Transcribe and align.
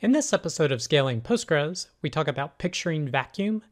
In 0.00 0.10
this 0.10 0.32
episode 0.32 0.72
of 0.72 0.82
Scaling 0.82 1.20
Postgres, 1.20 1.86
we 2.02 2.10
talk 2.10 2.26
about 2.26 2.58
picturing 2.58 3.08
vacuum, 3.08 3.62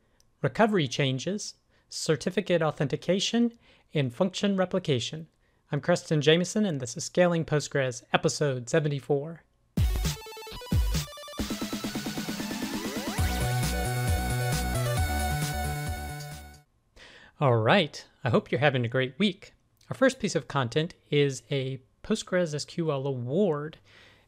recovery 0.40 0.86
changes, 0.86 1.54
certificate 1.88 2.62
authentication, 2.62 3.52
and 3.92 4.14
function 4.14 4.56
replication. 4.56 5.26
I'm 5.72 5.80
Creston 5.80 6.20
Jamison, 6.20 6.64
and 6.64 6.80
this 6.80 6.96
is 6.96 7.04
Scaling 7.04 7.44
Postgres, 7.44 8.04
episode 8.12 8.70
74. 8.70 9.42
All 17.40 17.56
right, 17.56 18.06
I 18.22 18.30
hope 18.30 18.52
you're 18.52 18.60
having 18.60 18.84
a 18.84 18.88
great 18.88 19.18
week. 19.18 19.54
Our 19.90 19.96
first 19.96 20.20
piece 20.20 20.36
of 20.36 20.46
content 20.46 20.94
is 21.10 21.42
a 21.50 21.80
Postgres 22.04 22.54
SQL 22.54 23.04
award, 23.06 23.78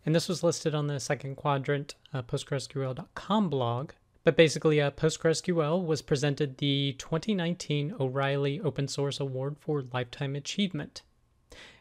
and 0.05 0.15
this 0.15 0.29
was 0.29 0.43
listed 0.43 0.75
on 0.75 0.87
the 0.87 1.01
second 1.01 1.37
quadrant 1.37 1.95
uh, 2.13 2.23
PostgreSQL.com 2.23 3.49
blog. 3.49 3.93
But 4.23 4.37
basically, 4.37 4.81
uh, 4.81 4.91
PostgreSQL 4.91 5.85
was 5.85 6.03
presented 6.03 6.59
the 6.59 6.95
2019 6.99 7.95
O'Reilly 8.01 8.61
Open 8.61 8.89
Source 8.89 9.21
Award 9.21 9.57
for 9.59 9.85
Lifetime 9.93 10.35
Achievement. 10.35 11.03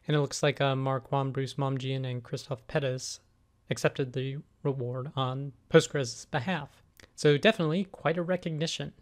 And 0.08 0.16
it 0.16 0.20
looks 0.20 0.44
like 0.44 0.60
uh, 0.60 0.76
Mark 0.76 1.12
Wong, 1.12 1.32
Bruce 1.32 1.54
Momjian, 1.54 2.06
and 2.10 2.24
Christophe 2.24 2.68
Pettus 2.68 3.22
accepted 3.70 4.12
the 4.12 4.38
reward 4.62 5.12
on 5.16 5.54
Postgres' 5.70 6.30
behalf. 6.30 6.84
So 7.16 7.38
definitely 7.38 7.86
quite 7.86 8.18
a 8.18 8.24
recognition. 8.24 8.94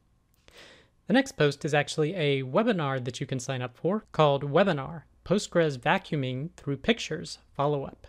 The 1.08 1.13
next 1.13 1.34
post 1.34 1.66
is 1.66 1.74
actually 1.74 2.13
a 2.16 2.44
webinar 2.44 3.04
that 3.04 3.20
you 3.20 3.26
can 3.26 3.40
sign 3.40 3.62
up 3.62 3.76
for 3.76 4.05
called 4.12 4.44
Webinar 4.44 5.04
Postgres 5.26 5.77
Vacuuming 5.77 6.52
Through 6.55 6.77
Pictures 6.77 7.40
Follow 7.55 7.84
Up. 7.84 8.08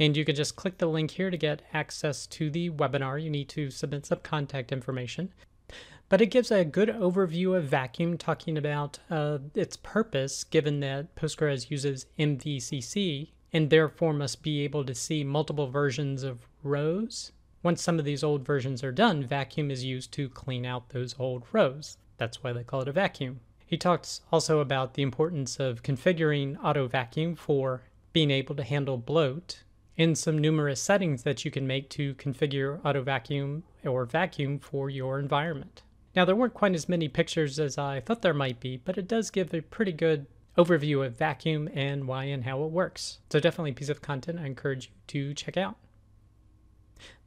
And 0.00 0.16
you 0.16 0.24
can 0.24 0.34
just 0.34 0.56
click 0.56 0.78
the 0.78 0.86
link 0.86 1.10
here 1.10 1.30
to 1.30 1.36
get 1.36 1.60
access 1.74 2.26
to 2.28 2.48
the 2.48 2.70
webinar. 2.70 3.22
You 3.22 3.28
need 3.28 3.50
to 3.50 3.70
submit 3.70 4.06
some 4.06 4.20
contact 4.22 4.72
information. 4.72 5.30
But 6.08 6.22
it 6.22 6.26
gives 6.26 6.50
a 6.50 6.64
good 6.64 6.88
overview 6.88 7.54
of 7.54 7.64
Vacuum, 7.64 8.16
talking 8.16 8.56
about 8.56 8.98
uh, 9.10 9.38
its 9.54 9.76
purpose, 9.76 10.42
given 10.42 10.80
that 10.80 11.14
Postgres 11.16 11.70
uses 11.70 12.06
MVCC 12.18 13.28
and 13.52 13.68
therefore 13.68 14.14
must 14.14 14.42
be 14.42 14.62
able 14.62 14.84
to 14.84 14.94
see 14.94 15.22
multiple 15.22 15.68
versions 15.68 16.22
of 16.22 16.46
rows. 16.62 17.32
Once 17.62 17.82
some 17.82 17.98
of 17.98 18.06
these 18.06 18.24
old 18.24 18.44
versions 18.44 18.82
are 18.82 18.92
done, 18.92 19.22
Vacuum 19.22 19.70
is 19.70 19.84
used 19.84 20.12
to 20.12 20.30
clean 20.30 20.64
out 20.64 20.88
those 20.88 21.14
old 21.18 21.44
rows. 21.52 21.98
That's 22.16 22.42
why 22.42 22.54
they 22.54 22.64
call 22.64 22.80
it 22.80 22.88
a 22.88 22.92
vacuum. 22.92 23.40
He 23.66 23.76
talks 23.76 24.22
also 24.32 24.60
about 24.60 24.94
the 24.94 25.02
importance 25.02 25.60
of 25.60 25.82
configuring 25.82 26.56
auto 26.64 26.88
vacuum 26.88 27.36
for 27.36 27.82
being 28.14 28.30
able 28.30 28.54
to 28.56 28.64
handle 28.64 28.96
bloat 28.96 29.62
and 30.00 30.16
some 30.16 30.38
numerous 30.38 30.80
settings 30.80 31.22
that 31.24 31.44
you 31.44 31.50
can 31.50 31.66
make 31.66 31.90
to 31.90 32.14
configure 32.14 32.80
auto 32.84 33.02
vacuum 33.02 33.62
or 33.84 34.04
vacuum 34.04 34.58
for 34.58 34.88
your 34.88 35.18
environment. 35.18 35.82
Now, 36.16 36.24
there 36.24 36.34
weren't 36.34 36.54
quite 36.54 36.74
as 36.74 36.88
many 36.88 37.06
pictures 37.06 37.60
as 37.60 37.78
I 37.78 38.00
thought 38.00 38.22
there 38.22 38.34
might 38.34 38.60
be, 38.60 38.78
but 38.78 38.98
it 38.98 39.06
does 39.06 39.30
give 39.30 39.52
a 39.52 39.60
pretty 39.60 39.92
good 39.92 40.26
overview 40.56 41.04
of 41.04 41.16
vacuum 41.16 41.68
and 41.74 42.08
why 42.08 42.24
and 42.24 42.44
how 42.44 42.64
it 42.64 42.70
works. 42.70 43.18
So, 43.30 43.38
definitely 43.38 43.72
a 43.72 43.74
piece 43.74 43.90
of 43.90 44.02
content 44.02 44.40
I 44.40 44.46
encourage 44.46 44.86
you 44.86 44.92
to 45.08 45.34
check 45.34 45.56
out. 45.56 45.76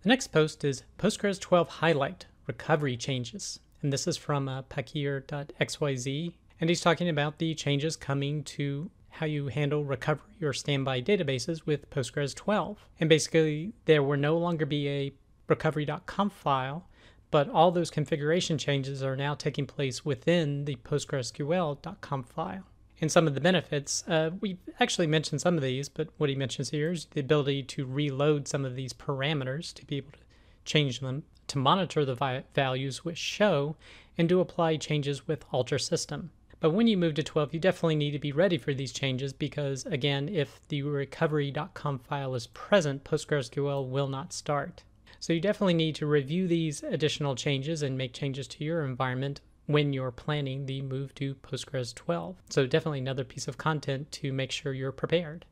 The 0.02 0.10
next 0.10 0.28
post 0.28 0.66
is 0.66 0.84
Postgres 0.98 1.40
12 1.40 1.70
Highlight 1.70 2.26
Recovery 2.48 2.98
Changes 2.98 3.60
and 3.84 3.94
this 3.94 4.08
is 4.08 4.18
from 4.18 4.50
uh, 4.50 4.64
paquier.xyz. 4.64 6.34
And 6.60 6.70
he's 6.70 6.82
talking 6.82 7.10
about 7.10 7.38
the 7.38 7.54
changes 7.54 7.96
coming 7.96 8.44
to 8.46 8.90
how 9.14 9.26
you 9.26 9.48
handle 9.48 9.84
recovery 9.84 10.26
or 10.42 10.54
standby 10.54 11.02
databases 11.02 11.66
with 11.66 11.90
Postgres 11.90 12.36
12. 12.36 12.78
And 13.00 13.10
basically, 13.10 13.74
there 13.86 14.04
will 14.04 14.18
no 14.18 14.38
longer 14.38 14.66
be 14.66 14.90
a 14.90 15.14
recovery.conf 15.48 16.34
file, 16.34 16.88
but 17.32 17.50
all 17.50 17.72
those 17.72 17.92
configuration 17.92 18.58
changes 18.58 19.04
are 19.04 19.16
now 19.16 19.36
taking 19.36 19.66
place 19.66 20.04
within 20.04 20.66
the 20.66 20.76
PostgreSQL.conf 20.78 22.26
file. 22.28 22.64
And 23.02 23.12
some 23.12 23.28
of 23.28 23.34
the 23.34 23.42
benefits, 23.42 24.04
uh, 24.08 24.32
we 24.40 24.58
actually 24.80 25.08
mentioned 25.08 25.42
some 25.42 25.58
of 25.58 25.64
these, 25.64 25.90
but 25.90 26.10
what 26.18 26.30
he 26.30 26.36
mentions 26.36 26.70
here 26.70 26.92
is 26.92 27.06
the 27.06 27.20
ability 27.20 27.64
to 27.64 27.86
reload 27.86 28.48
some 28.48 28.66
of 28.66 28.76
these 28.76 28.94
parameters 28.94 29.74
to 29.74 29.86
be 29.86 29.98
able 29.98 30.12
to 30.12 30.20
change 30.66 31.02
them 31.02 31.24
to 31.48 31.58
monitor 31.58 32.06
the 32.06 32.44
values 32.54 33.04
with 33.04 33.18
show 33.18 33.76
and 34.18 34.30
to 34.30 34.40
apply 34.40 34.78
changes 34.78 35.28
with 35.28 35.44
alter 35.52 35.78
system. 35.78 36.32
But 36.64 36.72
when 36.72 36.88
you 36.88 36.96
move 36.96 37.16
to 37.16 37.24
12, 37.24 37.54
you 37.54 37.60
definitely 37.60 37.98
need 37.98 38.12
to 38.12 38.20
be 38.20 38.32
ready 38.32 38.58
for 38.58 38.74
these 38.74 38.94
changes 38.94 39.34
because, 39.34 39.86
again, 39.86 40.30
if 40.30 40.66
the 40.70 40.82
recovery.conf 40.84 42.02
file 42.04 42.36
is 42.36 42.48
present, 42.48 43.04
PostgreSQL 43.04 43.90
will 43.90 44.08
not 44.08 44.32
start. 44.32 44.86
So 45.20 45.34
you 45.34 45.42
definitely 45.42 45.74
need 45.74 45.96
to 45.96 46.06
review 46.06 46.48
these 46.48 46.82
additional 46.82 47.36
changes 47.36 47.82
and 47.82 47.98
make 47.98 48.14
changes 48.14 48.48
to 48.48 48.64
your 48.64 48.86
environment 48.86 49.42
when 49.66 49.92
you're 49.92 50.12
planning 50.12 50.66
the 50.66 50.82
move 50.82 51.14
to 51.16 51.36
Postgres 51.36 51.94
12. 51.94 52.38
So 52.50 52.66
definitely 52.66 53.00
another 53.00 53.26
piece 53.26 53.50
of 53.50 53.58
content 53.58 54.10
to 54.14 54.32
make 54.32 54.52
sure 54.54 54.72
you're 54.72 54.94
prepared. 54.94 55.44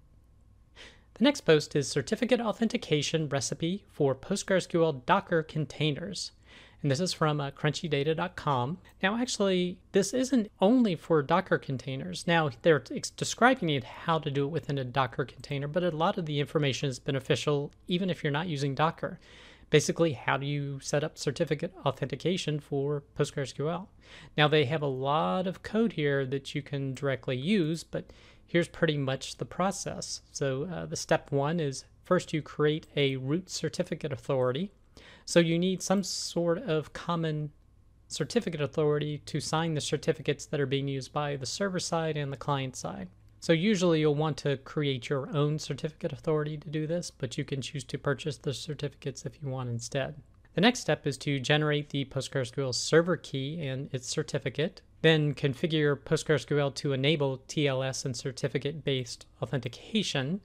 The 1.15 1.25
next 1.25 1.41
post 1.41 1.75
is 1.75 1.89
Certificate 1.89 2.39
Authentication 2.39 3.27
Recipe 3.27 3.83
for 3.91 4.15
PostgreSQL 4.15 5.05
Docker 5.05 5.43
Containers. 5.43 6.31
And 6.81 6.89
this 6.89 6.99
is 6.99 7.13
from 7.13 7.39
uh, 7.39 7.51
crunchydata.com. 7.51 8.79
Now, 9.03 9.17
actually, 9.17 9.77
this 9.91 10.13
isn't 10.13 10.51
only 10.59 10.95
for 10.95 11.21
Docker 11.21 11.59
containers. 11.59 12.25
Now, 12.25 12.49
they're 12.63 12.83
describing 13.17 13.69
it 13.69 13.83
how 13.83 14.17
to 14.19 14.31
do 14.31 14.45
it 14.45 14.51
within 14.51 14.79
a 14.79 14.83
Docker 14.83 15.25
container, 15.25 15.67
but 15.67 15.83
a 15.83 15.91
lot 15.91 16.17
of 16.17 16.25
the 16.25 16.39
information 16.39 16.89
is 16.89 16.97
beneficial 16.97 17.71
even 17.87 18.09
if 18.09 18.23
you're 18.23 18.31
not 18.31 18.47
using 18.47 18.73
Docker. 18.73 19.19
Basically, 19.69 20.13
how 20.13 20.35
do 20.37 20.45
you 20.45 20.79
set 20.81 21.03
up 21.03 21.17
certificate 21.17 21.73
authentication 21.85 22.59
for 22.59 23.03
PostgreSQL? 23.17 23.87
Now, 24.35 24.47
they 24.47 24.65
have 24.65 24.81
a 24.81 24.87
lot 24.87 25.47
of 25.47 25.63
code 25.63 25.93
here 25.93 26.25
that 26.25 26.53
you 26.53 26.61
can 26.61 26.93
directly 26.93 27.37
use, 27.37 27.83
but 27.83 28.11
here's 28.45 28.67
pretty 28.67 28.97
much 28.97 29.37
the 29.37 29.45
process. 29.45 30.21
So 30.31 30.65
uh, 30.65 30.85
the 30.87 30.97
step 30.97 31.31
one 31.31 31.61
is 31.61 31.85
first 32.03 32.33
you 32.33 32.41
create 32.41 32.87
a 32.97 33.15
root 33.15 33.49
certificate 33.49 34.11
authority. 34.11 34.71
So 35.31 35.39
you 35.39 35.57
need 35.57 35.81
some 35.81 36.03
sort 36.03 36.57
of 36.63 36.91
common 36.91 37.51
certificate 38.09 38.59
authority 38.59 39.19
to 39.19 39.39
sign 39.39 39.75
the 39.75 39.79
certificates 39.79 40.45
that 40.47 40.59
are 40.59 40.65
being 40.65 40.89
used 40.89 41.13
by 41.13 41.37
the 41.37 41.45
server 41.45 41.79
side 41.79 42.17
and 42.17 42.33
the 42.33 42.37
client 42.37 42.75
side. 42.75 43.07
So 43.39 43.53
usually 43.53 44.01
you'll 44.01 44.13
want 44.13 44.35
to 44.39 44.57
create 44.57 45.07
your 45.07 45.33
own 45.33 45.57
certificate 45.57 46.11
authority 46.11 46.57
to 46.57 46.67
do 46.67 46.85
this, 46.85 47.11
but 47.11 47.37
you 47.37 47.45
can 47.45 47.61
choose 47.61 47.85
to 47.85 47.97
purchase 47.97 48.35
the 48.35 48.53
certificates 48.53 49.25
if 49.25 49.41
you 49.41 49.47
want 49.47 49.69
instead. 49.69 50.15
The 50.53 50.59
next 50.59 50.81
step 50.81 51.07
is 51.07 51.17
to 51.19 51.39
generate 51.39 51.91
the 51.91 52.03
PostgreSQL 52.03 52.75
server 52.75 53.15
key 53.15 53.65
and 53.65 53.87
its 53.93 54.09
certificate. 54.09 54.81
Then 55.01 55.33
configure 55.33 55.95
PostgreSQL 55.95 56.75
to 56.75 56.91
enable 56.91 57.37
TLS 57.47 58.03
and 58.03 58.17
certificate 58.17 58.83
based 58.83 59.27
authentication. 59.41 60.41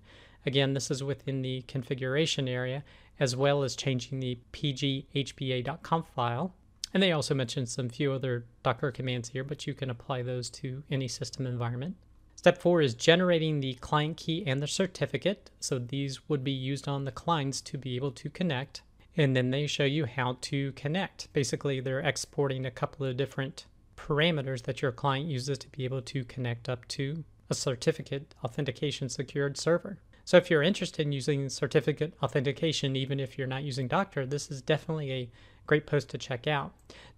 Again, 0.47 0.75
this 0.75 0.93
is 0.93 1.03
within 1.03 1.43
the 1.43 1.63
configuration 1.63 2.47
area, 2.47 2.85
as 3.19 3.37
well 3.37 3.63
as 3.63 3.77
changing 3.77 4.21
the 4.21 4.39
pghba.conf 4.53 6.07
file. 6.15 6.55
And 6.95 7.03
they 7.03 7.13
also 7.13 7.35
mentioned 7.35 7.69
some 7.69 7.89
few 7.89 8.13
other 8.13 8.47
Docker 8.63 8.91
commands 8.91 9.29
here, 9.29 9.45
but 9.45 9.67
you 9.67 9.75
can 9.75 9.91
apply 9.91 10.23
those 10.23 10.49
to 10.51 10.83
any 10.91 11.09
system 11.09 11.47
environment. 11.47 11.97
Step 12.37 12.59
four 12.59 12.81
is 12.81 12.95
generating 12.95 13.61
the 13.61 13.75
client 13.75 14.17
key 14.17 14.45
and 14.47 14.63
the 14.63 14.67
certificate. 14.67 15.51
So 15.59 15.79
these 15.79 16.29
would 16.29 16.45
be 16.45 16.53
used 16.53 16.87
on 16.87 17.05
the 17.05 17.11
clients 17.11 17.61
to 17.63 17.79
be 17.79 17.97
able 17.97 18.13
to 18.13 18.31
connect. 18.31 18.83
And 19.17 19.35
then 19.35 19.51
they 19.51 19.67
show 19.67 19.85
you 19.85 20.05
how 20.05 20.39
to 20.43 20.73
connect. 20.73 21.33
Basically, 21.33 21.81
they're 21.81 22.01
exporting 22.01 22.67
a 22.67 22.71
couple 22.71 23.07
of 23.07 23.17
different 23.17 23.67
parameters 23.97 24.63
that 24.63 24.83
your 24.83 24.93
client 24.93 25.27
uses 25.27 25.59
to 25.59 25.69
be 25.69 25.85
able 25.85 26.03
to 26.03 26.25
connect 26.25 26.69
up 26.69 26.87
to 26.89 27.25
a 27.51 27.55
certificate 27.55 28.35
authentication 28.45 29.09
secured 29.09 29.57
server. 29.57 29.99
So 30.27 30.37
if 30.37 30.51
you're 30.51 30.65
interested 30.65 31.07
in 31.07 31.13
using 31.13 31.49
certificate 31.49 32.13
authentication, 32.21 32.97
even 32.97 33.21
if 33.21 33.39
you're 33.39 33.47
not 33.47 33.63
using 33.63 33.87
Docker, 33.87 34.27
this 34.27 34.51
is 34.51 34.61
definitely 34.61 35.13
a 35.13 35.31
great 35.69 35.87
post 35.87 36.11
to 36.11 36.19
check 36.19 36.49
out. 36.49 36.73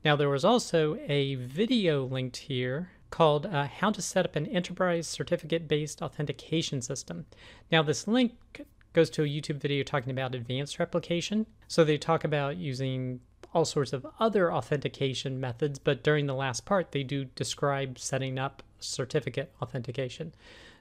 Now, 0.05 0.15
there 0.15 0.29
was 0.29 0.45
also 0.45 0.99
a 1.09 1.37
video 1.37 2.05
linked 2.05 2.37
here 2.37 2.91
called 3.09 3.47
uh, 3.47 3.67
How 3.67 3.91
to 3.93 4.03
Set 4.03 4.27
Up 4.27 4.37
an 4.37 4.45
Enterprise 4.49 5.07
Certificate 5.07 5.67
Based 5.67 6.03
Authentication 6.03 6.83
System. 6.83 7.25
Now, 7.73 7.83
this 7.83 8.07
link 8.07 8.35
goes 8.93 9.09
to 9.09 9.23
a 9.23 9.27
YouTube 9.27 9.57
video 9.57 9.85
talking 9.85 10.11
about 10.11 10.35
advanced 10.35 10.79
replication. 10.79 11.47
So 11.67 11.85
they 11.85 11.97
talk 11.97 12.25
about 12.25 12.59
using 12.59 13.21
all 13.55 13.65
sorts 13.65 13.95
of 13.95 14.07
other 14.21 14.53
authentication 14.53 15.41
methods, 15.41 15.79
but 15.79 16.05
during 16.05 16.27
the 16.27 16.35
last 16.35 16.67
part, 16.67 16.93
they 16.93 17.05
do 17.05 17.25
describe 17.25 17.99
setting 17.99 18.39
up 18.39 18.63
certificate 18.81 19.51
authentication. 19.63 20.35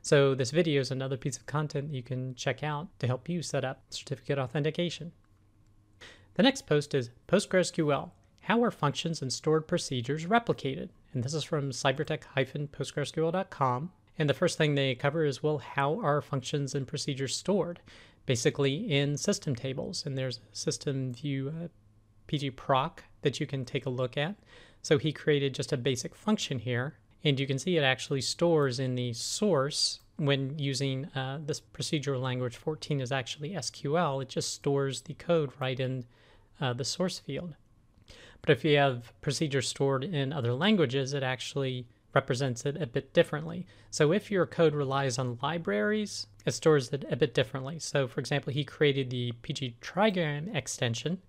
So 0.07 0.35
this 0.35 0.51
video 0.51 0.79
is 0.79 0.89
another 0.89 1.17
piece 1.17 1.35
of 1.35 1.47
content 1.47 1.93
you 1.93 2.01
can 2.01 2.33
check 2.35 2.63
out 2.63 2.87
to 2.99 3.07
help 3.07 3.27
you 3.27 3.41
set 3.41 3.65
up 3.65 3.81
certificate 3.89 4.39
authentication. 4.39 5.11
The 6.35 6.43
next 6.43 6.65
post 6.65 6.93
is 6.93 7.09
PostgreSQL. 7.27 8.11
How 8.39 8.63
are 8.63 8.71
functions 8.71 9.21
and 9.21 9.33
stored 9.33 9.67
procedures 9.67 10.25
replicated? 10.25 10.91
And 11.11 11.25
this 11.25 11.33
is 11.33 11.43
from 11.43 11.71
cybertec-postgresql.com. 11.71 13.91
And 14.17 14.29
the 14.29 14.33
first 14.33 14.57
thing 14.57 14.75
they 14.75 14.95
cover 14.95 15.25
is, 15.25 15.43
well, 15.43 15.57
how 15.57 15.99
are 15.99 16.21
functions 16.21 16.73
and 16.73 16.87
procedures 16.87 17.35
stored? 17.35 17.81
basically 18.25 18.89
in 18.89 19.17
system 19.17 19.55
tables. 19.55 20.05
And 20.05 20.17
there's 20.17 20.37
a 20.37 20.55
system 20.55 21.13
view 21.13 21.49
uh, 21.49 21.67
pgproc 22.29 22.99
that 23.23 23.41
you 23.41 23.47
can 23.47 23.65
take 23.65 23.85
a 23.85 23.89
look 23.89 24.15
at. 24.15 24.35
So 24.81 24.97
he 24.97 25.11
created 25.11 25.53
just 25.53 25.73
a 25.73 25.77
basic 25.77 26.15
function 26.15 26.59
here. 26.59 26.95
And 27.27 27.37
you 27.37 27.45
can 27.45 27.59
see 27.59 27.75
it 27.75 27.83
actually 27.83 28.21
stores 28.21 28.79
in 28.79 28.95
the 28.95 29.11
source 29.11 29.99
when 30.15 30.57
using 30.57 31.07
uh, 31.07 31.39
this 31.45 31.59
procedural 31.59 32.21
language 32.21 32.55
14 32.55 33.01
is 33.01 33.11
actually 33.11 33.49
SQL, 33.49 34.21
it 34.21 34.29
just 34.29 34.53
stores 34.53 35.01
the 35.01 35.13
code 35.13 35.51
right 35.59 35.77
in 35.77 36.05
uh, 36.61 36.71
the 36.71 36.85
source 36.85 37.19
field. 37.19 37.53
But 38.41 38.51
if 38.51 38.63
you 38.63 38.77
have 38.77 39.11
procedures 39.19 39.67
stored 39.67 40.05
in 40.05 40.31
other 40.31 40.53
languages, 40.53 41.13
it 41.13 41.21
actually 41.21 41.85
represents 42.13 42.65
it 42.65 42.81
a 42.81 42.87
bit 42.87 43.13
differently. 43.13 43.67
So 43.91 44.13
if 44.13 44.31
your 44.31 44.45
code 44.45 44.73
relies 44.73 45.19
on 45.19 45.37
libraries, 45.43 46.27
it 46.45 46.53
stores 46.53 46.93
it 46.93 47.03
a 47.11 47.17
bit 47.17 47.33
differently. 47.33 47.77
So 47.79 48.07
for 48.07 48.21
example, 48.21 48.53
he 48.53 48.63
created 48.63 49.09
the 49.09 49.33
PG 49.41 49.75
trigram 49.81 50.55
extension, 50.55 51.21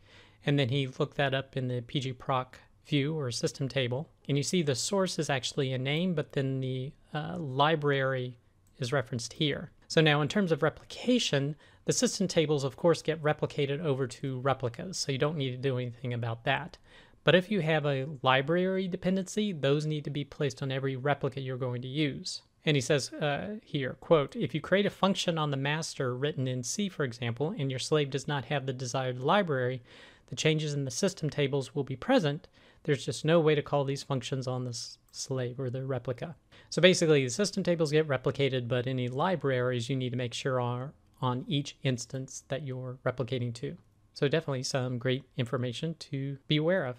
and 0.46 0.60
then 0.60 0.68
he 0.68 0.86
looked 0.86 1.16
that 1.16 1.34
up 1.34 1.56
in 1.56 1.66
the 1.66 1.80
pgproc 1.80 2.54
view 2.88 3.19
or 3.19 3.31
system 3.31 3.69
table. 3.69 4.08
And 4.29 4.37
you 4.37 4.43
see 4.43 4.62
the 4.62 4.75
source 4.75 5.19
is 5.19 5.31
actually 5.31 5.73
a 5.73 5.79
name, 5.79 6.14
but 6.14 6.32
then 6.32 6.61
the 6.61 6.93
uh, 7.14 7.38
library 7.38 8.38
is 8.79 8.93
referenced 8.93 9.35
here. 9.35 9.70
So 9.87 10.00
now 10.00 10.20
in 10.20 10.29
terms 10.29 10.52
of 10.52 10.62
replication, 10.62 11.56
the 11.85 11.93
system 11.93 12.29
tables 12.29 12.64
of 12.64 12.76
course 12.76 13.02
get 13.02 13.23
replicated 13.23 13.81
over 13.81 14.06
to 14.06 14.40
replicas, 14.40 14.99
so 14.99 15.12
you 15.12 15.19
don't 15.19 15.38
need 15.38 15.50
to 15.52 15.56
do 15.56 15.79
anything 15.79 16.12
about 16.12 16.44
that. 16.44 16.76
But 17.25 17.35
if 17.35 17.50
you 17.50 17.61
have 17.61 17.87
a 17.87 18.06
library 18.23 18.88
dependency, 18.88 19.52
those 19.52 19.87
need 19.87 20.05
to 20.05 20.11
be 20.11 20.25
placed 20.25 20.62
on 20.62 20.73
every 20.73 20.96
replica 20.96 21.40
you're 21.40 21.56
going 21.56 21.82
to 21.82 21.88
use. 21.88 22.43
And 22.64 22.76
he 22.76 22.81
says 22.81 23.12
uh, 23.12 23.56
here, 23.62 23.96
quote, 24.00 24.37
if 24.37 24.55
you 24.55 24.61
create 24.61 24.87
a 24.87 24.90
function 24.90 25.38
on 25.38 25.50
the 25.50 25.56
master 25.56 26.14
written 26.14 26.46
in 26.46 26.62
C, 26.62 26.88
for 26.88 27.05
example, 27.05 27.55
and 27.58 27.70
your 27.70 27.79
slave 27.79 28.11
does 28.11 28.29
not 28.29 28.46
have 28.46 28.67
the 28.67 28.73
desired 28.73 29.19
library, 29.20 29.82
the 30.29 30.37
changes 30.37 30.75
in 30.75 30.85
the 30.85 30.90
system 30.90 31.31
tables 31.31 31.75
will 31.75 31.85
be 31.85 31.96
present. 31.96 32.49
There's 32.88 33.05
just 33.05 33.23
no 33.23 33.38
way 33.38 33.55
to 33.55 33.61
call 33.61 33.85
these 33.85 34.02
functions 34.02 34.49
on 34.49 34.64
the 34.64 34.73
slave 35.12 35.61
or 35.61 35.69
the 35.69 35.85
replica. 35.85 36.35
So 36.70 36.81
basically, 36.81 37.23
the 37.23 37.29
system 37.29 37.62
tables 37.62 37.93
get 37.93 38.08
replicated, 38.08 38.67
but 38.67 38.87
any 38.87 39.11
libraries 39.11 39.90
you 39.90 39.96
need 39.96 40.08
to 40.08 40.17
make 40.17 40.32
sure 40.32 40.58
are 40.58 40.94
on 41.20 41.44
each 41.46 41.76
instance 41.82 42.44
that 42.49 42.67
you're 42.67 42.96
replicating 43.05 43.52
to. 43.56 43.76
So 44.14 44.26
definitely 44.26 44.62
some 44.62 44.96
great 44.96 45.25
information 45.37 45.96
to 45.99 46.38
be 46.46 46.56
aware 46.56 46.87
of. 46.87 46.96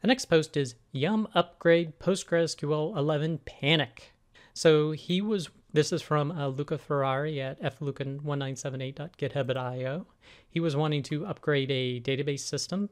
The 0.00 0.06
next 0.06 0.26
post 0.26 0.56
is 0.56 0.76
Yum 0.92 1.26
Upgrade 1.34 1.98
PostgreSQL 1.98 2.96
11 2.96 3.40
Panic. 3.46 4.12
So 4.54 4.92
he 4.92 5.20
was, 5.20 5.48
this 5.72 5.92
is 5.92 6.02
from 6.02 6.30
uh, 6.30 6.46
Luca 6.46 6.78
Ferrari 6.78 7.40
at 7.40 7.60
fluca1978.github.io. 7.80 10.06
He 10.48 10.60
was 10.60 10.76
wanting 10.76 11.02
to 11.02 11.26
upgrade 11.26 11.72
a 11.72 12.00
database 12.00 12.46
system 12.46 12.90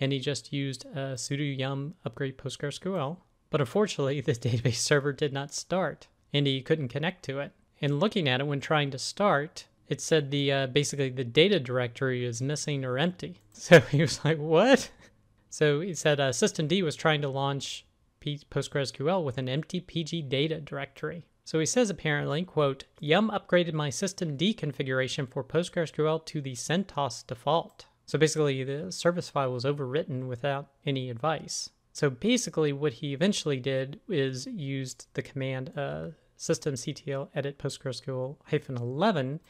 and 0.00 0.12
he 0.12 0.18
just 0.18 0.52
used 0.52 0.86
sudo 0.94 1.56
yum 1.58 1.94
upgrade 2.04 2.38
PostgreSQL 2.38 3.18
but 3.54 3.60
unfortunately, 3.60 4.20
the 4.20 4.32
database 4.32 4.78
server 4.78 5.12
did 5.12 5.32
not 5.32 5.54
start 5.54 6.08
and 6.32 6.44
he 6.44 6.60
couldn't 6.60 6.88
connect 6.88 7.24
to 7.26 7.38
it. 7.38 7.52
And 7.80 8.00
looking 8.00 8.28
at 8.28 8.40
it 8.40 8.48
when 8.48 8.58
trying 8.58 8.90
to 8.90 8.98
start, 8.98 9.66
it 9.86 10.00
said 10.00 10.32
the 10.32 10.50
uh, 10.50 10.66
basically 10.66 11.10
the 11.10 11.22
data 11.22 11.60
directory 11.60 12.24
is 12.24 12.42
missing 12.42 12.84
or 12.84 12.98
empty. 12.98 13.36
So 13.52 13.78
he 13.78 14.00
was 14.00 14.24
like, 14.24 14.38
"What?" 14.38 14.90
So 15.50 15.78
he 15.82 15.94
said 15.94 16.18
uh, 16.18 16.30
systemd 16.30 16.82
was 16.82 16.96
trying 16.96 17.22
to 17.22 17.28
launch 17.28 17.86
P- 18.18 18.40
PostgreSQL 18.50 19.22
with 19.22 19.38
an 19.38 19.48
empty 19.48 19.80
PG 19.80 20.22
data 20.22 20.60
directory. 20.60 21.28
So 21.44 21.60
he 21.60 21.66
says 21.66 21.90
apparently, 21.90 22.42
quote, 22.42 22.86
Yum 22.98 23.30
upgraded 23.30 23.72
my 23.72 23.90
systemd 23.90 24.56
configuration 24.56 25.28
for 25.28 25.44
PostgreSQL 25.44 26.26
to 26.26 26.40
the 26.40 26.54
CentOS 26.54 27.24
default. 27.24 27.86
So 28.06 28.18
basically, 28.18 28.62
the 28.64 28.92
service 28.92 29.28
file 29.28 29.52
was 29.52 29.64
overwritten 29.64 30.26
without 30.26 30.68
any 30.84 31.10
advice. 31.10 31.70
So 31.92 32.10
basically, 32.10 32.72
what 32.72 32.94
he 32.94 33.14
eventually 33.14 33.60
did 33.60 34.00
is 34.08 34.46
used 34.46 35.06
the 35.14 35.22
command 35.22 35.72
uh, 35.76 36.08
systemctl 36.38 37.28
edit 37.34 37.58
PostgreSQL 37.58 38.36
11 38.68 39.40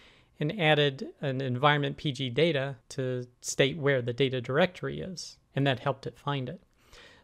and 0.41 0.61
added 0.61 1.09
an 1.21 1.41
environment 1.41 1.97
PG 1.97 2.31
data 2.31 2.77
to 2.91 3.27
state 3.41 3.79
where 3.79 4.03
the 4.03 4.13
data 4.13 4.41
directory 4.41 5.01
is, 5.01 5.39
and 5.55 5.67
that 5.67 5.81
helped 5.81 6.07
it 6.07 6.19
find 6.19 6.49
it. 6.49 6.61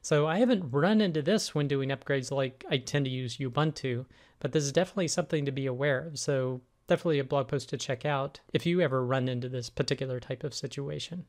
So 0.02 0.26
I 0.26 0.38
haven't 0.38 0.70
run 0.70 1.00
into 1.00 1.20
this 1.20 1.54
when 1.54 1.68
doing 1.68 1.90
upgrades 1.90 2.30
like 2.30 2.64
I 2.70 2.78
tend 2.78 3.04
to 3.04 3.10
use 3.10 3.36
Ubuntu, 3.36 4.06
but 4.38 4.52
this 4.52 4.64
is 4.64 4.72
definitely 4.72 5.08
something 5.08 5.44
to 5.44 5.52
be 5.52 5.66
aware 5.66 6.06
of. 6.06 6.18
So 6.18 6.62
definitely 6.90 7.20
a 7.20 7.24
blog 7.24 7.48
post 7.48 7.68
to 7.70 7.78
check 7.78 8.04
out 8.04 8.40
if 8.52 8.66
you 8.66 8.80
ever 8.80 9.06
run 9.06 9.28
into 9.28 9.48
this 9.48 9.70
particular 9.70 10.18
type 10.18 10.44
of 10.44 10.52
situation. 10.52 11.24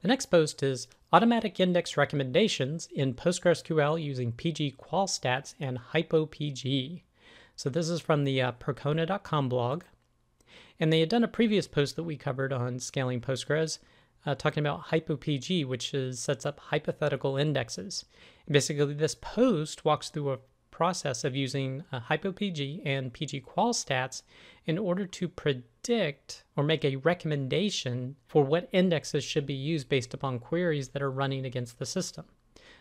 The 0.00 0.08
next 0.08 0.26
post 0.26 0.62
is 0.62 0.86
automatic 1.12 1.58
index 1.60 1.96
recommendations 1.96 2.88
in 2.94 3.14
PostgreSQL 3.14 4.02
using 4.02 4.32
pgqualstats 4.32 5.54
and 5.60 5.78
hypopg. 5.92 7.02
So 7.56 7.68
this 7.68 7.88
is 7.88 8.00
from 8.00 8.24
the 8.24 8.40
uh, 8.40 8.52
percona.com 8.52 9.48
blog. 9.48 9.82
And 10.78 10.92
they 10.92 11.00
had 11.00 11.08
done 11.08 11.24
a 11.24 11.28
previous 11.28 11.66
post 11.68 11.96
that 11.96 12.04
we 12.04 12.16
covered 12.16 12.52
on 12.52 12.78
scaling 12.78 13.20
Postgres, 13.20 13.78
uh, 14.24 14.34
talking 14.36 14.64
about 14.64 14.86
hypopg, 14.86 15.66
which 15.66 15.94
is 15.94 16.20
sets 16.20 16.46
up 16.46 16.60
hypothetical 16.60 17.36
indexes. 17.36 18.04
And 18.46 18.54
basically, 18.54 18.94
this 18.94 19.14
post 19.14 19.84
walks 19.84 20.10
through 20.10 20.32
a 20.32 20.38
process 20.72 21.22
of 21.22 21.36
using 21.36 21.84
uh, 21.92 22.00
hypopg 22.00 22.82
and 22.84 23.14
pgqualstats 23.14 24.22
in 24.66 24.76
order 24.76 25.06
to 25.06 25.28
predict 25.28 26.42
or 26.56 26.64
make 26.64 26.84
a 26.84 26.96
recommendation 26.96 28.16
for 28.26 28.42
what 28.42 28.68
indexes 28.72 29.22
should 29.22 29.46
be 29.46 29.54
used 29.54 29.88
based 29.88 30.14
upon 30.14 30.40
queries 30.40 30.88
that 30.88 31.02
are 31.02 31.10
running 31.10 31.46
against 31.46 31.78
the 31.78 31.86
system. 31.86 32.24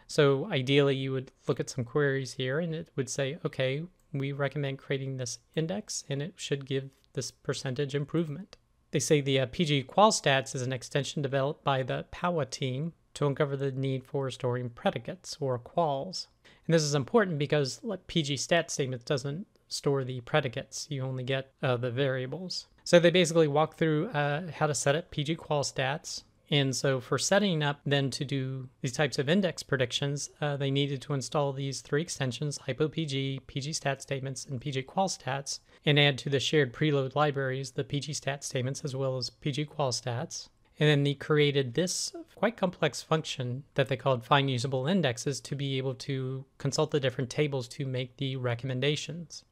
So 0.08 0.50
ideally, 0.52 0.96
you 0.96 1.12
would 1.12 1.32
look 1.48 1.60
at 1.60 1.70
some 1.70 1.86
queries 1.86 2.34
here 2.34 2.60
and 2.60 2.74
it 2.74 2.90
would 2.96 3.10
say, 3.10 3.38
okay, 3.46 3.84
we 4.12 4.32
recommend 4.32 4.80
creating 4.80 5.18
this 5.18 5.40
index 5.56 6.04
and 6.10 6.22
it 6.22 6.34
should 6.36 6.66
give 6.66 6.90
this 7.14 7.32
percentage 7.32 7.94
improvement. 7.94 8.58
They 8.92 9.00
say 9.00 9.22
the 9.22 9.40
uh, 9.40 9.46
pgqualstats 9.46 10.54
is 10.54 10.64
an 10.64 10.74
extension 10.74 11.22
developed 11.22 11.64
by 11.64 11.84
the 11.84 12.06
PoWA 12.12 12.50
team 12.50 12.94
to 13.14 13.26
uncover 13.26 13.56
the 13.56 13.72
need 13.72 14.04
for 14.04 14.30
storing 14.30 14.70
predicates 14.70 15.38
or 15.40 15.58
quals. 15.60 16.28
And 16.72 16.76
this 16.78 16.84
is 16.84 16.96
important 16.96 17.38
because 17.38 17.82
like 17.84 18.08
PG 18.08 18.38
stat 18.38 18.72
statements 18.72 19.04
doesn't 19.04 19.46
store 19.68 20.06
the 20.06 20.22
predicates. 20.22 20.88
You 20.90 21.02
only 21.02 21.26
get 21.26 21.52
uh, 21.62 21.76
the 21.76 21.92
variables. 21.92 22.68
So 22.86 22.98
they 22.98 23.10
basically 23.10 23.50
walk 23.50 23.76
through 23.76 24.08
uh, 24.12 24.52
how 24.54 24.68
to 24.68 24.74
set 24.74 24.96
up 24.96 25.12
PG 25.12 25.36
qual 25.36 25.66
stats. 25.66 26.24
And 26.50 26.74
so 26.74 27.02
for 27.02 27.18
setting 27.18 27.62
up 27.62 27.82
then 27.86 28.10
to 28.12 28.24
do 28.24 28.70
these 28.80 28.94
types 28.94 29.20
of 29.20 29.28
index 29.28 29.64
predictions, 29.64 30.30
uh, 30.40 30.56
they 30.56 30.72
needed 30.72 31.02
to 31.02 31.14
install 31.14 31.52
these 31.52 31.82
three 31.82 32.02
extensions, 32.02 32.58
HypoPG, 32.60 33.48
PG 33.48 33.74
stat 33.74 34.02
statements, 34.02 34.46
and 34.46 34.62
PG 34.62 34.84
qual 34.84 35.10
stats, 35.10 35.60
and 35.86 36.00
add 36.00 36.18
to 36.20 36.30
the 36.30 36.40
shared 36.40 36.74
preload 36.74 37.16
libraries 37.16 37.72
the 37.72 37.84
PG 37.84 38.14
stat 38.14 38.46
statements 38.46 38.86
as 38.86 38.96
well 38.96 39.18
as 39.18 39.30
PG 39.30 39.66
qual 39.66 39.92
stats. 39.92 40.48
And 40.80 40.90
then 40.90 41.04
they 41.04 41.14
created 41.14 41.74
this 41.74 42.14
quite 42.36 42.58
complex 42.58 43.04
function 43.04 43.64
that 43.76 43.88
they 43.88 43.98
called 43.98 44.26
find 44.26 44.50
usable 44.50 44.88
indexes 44.88 45.40
to 45.42 45.56
be 45.56 45.78
able 45.78 45.94
to 45.96 46.46
consult 46.58 46.92
the 46.92 47.00
different 47.00 47.30
tables 47.30 47.68
to 47.70 47.86
make 47.86 48.18
the 48.18 48.36
recommendations. 48.36 49.44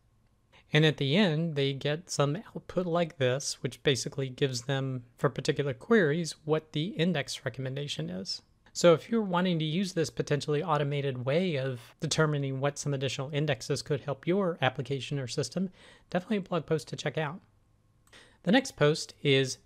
And 0.72 0.86
at 0.86 0.98
the 0.98 1.16
end, 1.16 1.56
they 1.56 1.74
get 1.74 2.10
some 2.10 2.38
output 2.56 2.86
like 2.86 3.18
this, 3.18 3.62
which 3.62 3.82
basically 3.84 4.30
gives 4.30 4.64
them, 4.64 5.04
for 5.18 5.30
particular 5.30 5.74
queries, 5.74 6.36
what 6.46 6.74
the 6.74 6.88
index 6.90 7.44
recommendation 7.44 8.10
is. 8.10 8.42
So 8.72 8.94
if 8.94 9.10
you're 9.10 9.22
wanting 9.22 9.60
to 9.60 9.66
use 9.66 9.94
this 9.94 10.10
potentially 10.10 10.64
automated 10.64 11.26
way 11.26 11.58
of 11.58 11.80
determining 12.00 12.60
what 12.60 12.78
some 12.78 12.94
additional 12.94 13.32
indexes 13.34 13.82
could 13.82 14.02
help 14.02 14.28
your 14.28 14.58
application 14.62 15.20
or 15.20 15.28
system, 15.28 15.70
definitely 16.12 16.38
a 16.38 16.42
blog 16.42 16.66
post 16.66 16.88
to 16.90 16.96
check 16.96 17.18
out. 17.18 17.40
The 18.44 18.52
next 18.52 18.78
post 18.78 19.16
is 19.24 19.58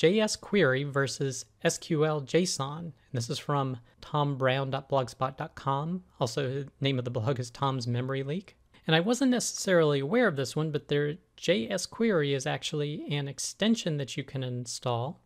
JS 0.00 0.40
query 0.40 0.82
versus 0.82 1.44
SQL 1.62 2.24
JSON. 2.24 2.78
And 2.78 2.92
this 3.12 3.28
is 3.28 3.38
from 3.38 3.76
thombrown.blogspot.com. 4.00 6.04
Also, 6.18 6.48
the 6.48 6.68
name 6.80 6.98
of 6.98 7.04
the 7.04 7.10
blog 7.10 7.38
is 7.38 7.50
Tom's 7.50 7.86
Memory 7.86 8.22
Leak. 8.22 8.56
And 8.86 8.96
I 8.96 9.00
wasn't 9.00 9.30
necessarily 9.30 10.00
aware 10.00 10.26
of 10.26 10.36
this 10.36 10.56
one, 10.56 10.70
but 10.70 10.88
their 10.88 11.18
JS 11.36 11.90
query 11.90 12.32
is 12.32 12.46
actually 12.46 13.14
an 13.14 13.28
extension 13.28 13.98
that 13.98 14.16
you 14.16 14.24
can 14.24 14.42
install. 14.42 15.20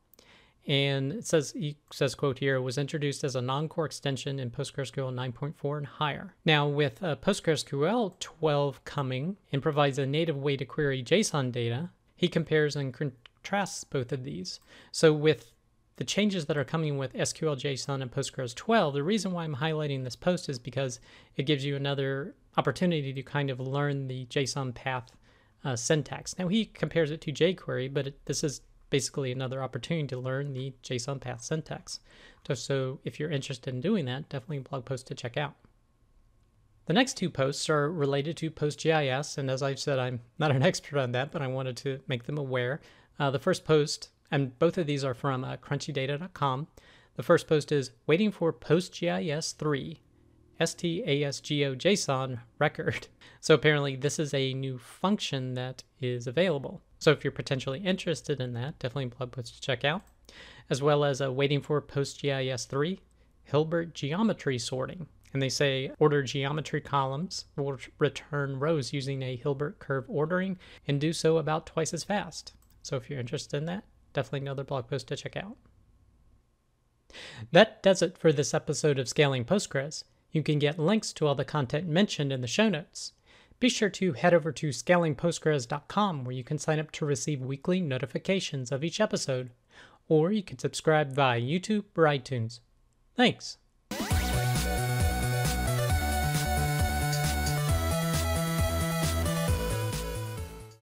And 0.66 1.12
it 1.12 1.26
says, 1.26 1.52
he 1.52 1.76
says, 1.92 2.16
quote 2.16 2.40
here, 2.40 2.60
was 2.60 2.76
introduced 2.76 3.22
as 3.22 3.36
a 3.36 3.40
non-core 3.40 3.86
extension 3.86 4.40
in 4.40 4.50
PostgreSQL 4.50 5.14
9.4 5.14 5.78
and 5.78 5.86
higher. 5.86 6.34
Now 6.44 6.66
with 6.66 7.00
uh, 7.00 7.14
PostgreSQL 7.14 8.18
12 8.18 8.84
coming 8.84 9.36
and 9.52 9.62
provides 9.62 10.00
a 10.00 10.06
native 10.06 10.36
way 10.36 10.56
to 10.56 10.64
query 10.64 11.04
JSON 11.04 11.52
data, 11.52 11.90
he 12.16 12.26
compares 12.26 12.74
and 12.74 12.92
contrasts 13.44 13.84
both 13.84 14.12
of 14.12 14.24
these. 14.24 14.60
So 14.90 15.12
with 15.12 15.52
the 15.96 16.04
changes 16.04 16.46
that 16.46 16.56
are 16.56 16.64
coming 16.64 16.98
with 16.98 17.12
SQL 17.12 17.56
JSON 17.56 18.02
and 18.02 18.10
Postgres 18.10 18.54
12, 18.54 18.94
the 18.94 19.02
reason 19.02 19.32
why 19.32 19.44
I'm 19.44 19.56
highlighting 19.56 20.02
this 20.02 20.16
post 20.16 20.48
is 20.48 20.58
because 20.58 20.98
it 21.36 21.44
gives 21.44 21.64
you 21.64 21.76
another 21.76 22.34
opportunity 22.56 23.12
to 23.12 23.22
kind 23.22 23.50
of 23.50 23.60
learn 23.60 24.08
the 24.08 24.26
JSON 24.26 24.74
path 24.74 25.12
uh, 25.64 25.76
syntax. 25.76 26.36
Now, 26.38 26.48
he 26.48 26.64
compares 26.64 27.10
it 27.10 27.20
to 27.22 27.32
jQuery, 27.32 27.92
but 27.92 28.08
it, 28.08 28.26
this 28.26 28.42
is 28.42 28.62
basically 28.90 29.30
another 29.30 29.62
opportunity 29.62 30.06
to 30.08 30.18
learn 30.18 30.52
the 30.52 30.72
JSON 30.82 31.20
path 31.20 31.42
syntax. 31.42 32.00
So, 32.54 33.00
if 33.04 33.18
you're 33.18 33.30
interested 33.30 33.72
in 33.72 33.80
doing 33.80 34.04
that, 34.06 34.28
definitely 34.28 34.58
a 34.58 34.60
blog 34.62 34.84
post 34.84 35.06
to 35.08 35.14
check 35.14 35.36
out. 35.36 35.54
The 36.86 36.92
next 36.92 37.14
two 37.16 37.30
posts 37.30 37.70
are 37.70 37.90
related 37.90 38.36
to 38.38 38.50
PostGIS, 38.50 39.38
and 39.38 39.50
as 39.50 39.62
I've 39.62 39.78
said, 39.78 39.98
I'm 39.98 40.20
not 40.38 40.50
an 40.50 40.62
expert 40.70 40.98
on 40.98 41.12
that, 41.12 41.32
but 41.32 41.40
I 41.40 41.46
wanted 41.46 41.76
to 41.78 42.00
make 42.08 42.24
them 42.24 42.36
aware. 42.36 42.80
Uh, 43.18 43.30
the 43.30 43.38
first 43.38 43.64
post, 43.64 44.10
and 44.30 44.58
both 44.58 44.78
of 44.78 44.86
these 44.86 45.04
are 45.04 45.14
from 45.14 45.44
uh, 45.44 45.56
crunchydata.com. 45.56 46.66
The 47.16 47.22
first 47.22 47.46
post 47.46 47.70
is 47.70 47.92
Waiting 48.06 48.32
for 48.32 48.52
PostGIS 48.52 49.56
3 49.56 50.00
ST_AsGeoJSON 50.60 52.40
record. 52.58 53.08
So 53.40 53.54
apparently, 53.54 53.94
this 53.94 54.18
is 54.18 54.32
a 54.32 54.54
new 54.54 54.78
function 54.78 55.52
that 55.52 55.84
is 56.00 56.26
available. 56.26 56.80
So 56.98 57.10
if 57.10 57.22
you're 57.22 57.30
potentially 57.30 57.80
interested 57.80 58.40
in 58.40 58.54
that, 58.54 58.78
definitely 58.78 59.12
blog 59.14 59.32
post 59.32 59.56
to 59.56 59.60
check 59.60 59.84
out, 59.84 60.00
as 60.70 60.80
well 60.80 61.04
as 61.04 61.20
uh, 61.20 61.30
Waiting 61.30 61.60
for 61.60 61.82
PostGIS 61.82 62.66
3 62.66 63.00
Hilbert 63.42 63.94
geometry 63.94 64.58
sorting 64.58 65.06
and 65.34 65.42
they 65.42 65.48
say 65.50 65.90
order 65.98 66.22
geometry 66.22 66.80
columns 66.80 67.44
will 67.56 67.76
return 67.98 68.58
rows 68.58 68.92
using 68.92 69.22
a 69.22 69.36
Hilbert 69.36 69.80
curve 69.80 70.04
ordering 70.08 70.58
and 70.88 71.00
do 71.00 71.12
so 71.12 71.36
about 71.36 71.66
twice 71.66 71.92
as 71.92 72.04
fast. 72.04 72.54
So 72.84 72.96
if 72.96 73.08
you're 73.08 73.18
interested 73.18 73.56
in 73.56 73.64
that, 73.64 73.84
definitely 74.12 74.40
another 74.40 74.62
blog 74.62 74.88
post 74.88 75.08
to 75.08 75.16
check 75.16 75.36
out. 75.36 75.56
That 77.50 77.82
does 77.82 78.02
it 78.02 78.18
for 78.18 78.30
this 78.30 78.52
episode 78.52 78.98
of 78.98 79.08
Scaling 79.08 79.46
Postgres. 79.46 80.04
You 80.32 80.42
can 80.42 80.58
get 80.58 80.78
links 80.78 81.12
to 81.14 81.26
all 81.26 81.34
the 81.34 81.46
content 81.46 81.88
mentioned 81.88 82.30
in 82.30 82.42
the 82.42 82.46
show 82.46 82.68
notes. 82.68 83.12
Be 83.58 83.70
sure 83.70 83.88
to 83.88 84.12
head 84.12 84.34
over 84.34 84.52
to 84.52 84.68
scalingpostgres.com 84.68 86.24
where 86.24 86.34
you 86.34 86.44
can 86.44 86.58
sign 86.58 86.78
up 86.78 86.90
to 86.92 87.06
receive 87.06 87.40
weekly 87.40 87.80
notifications 87.80 88.70
of 88.70 88.84
each 88.84 89.00
episode, 89.00 89.50
or 90.06 90.30
you 90.30 90.42
can 90.42 90.58
subscribe 90.58 91.12
via 91.12 91.40
YouTube 91.40 91.84
or 91.96 92.04
iTunes. 92.04 92.60
Thanks. 93.16 93.56